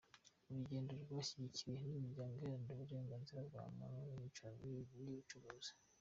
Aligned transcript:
Uru 0.47 0.53
rugendo 0.61 0.91
rwashyigikiwe 1.03 1.73
n’imiryango 1.79 2.35
iharanira 2.41 2.71
uburenganzira 2.75 3.39
bwa 3.47 3.63
muntu, 3.75 4.45
n’iy’ubucuruzi. 4.57 5.71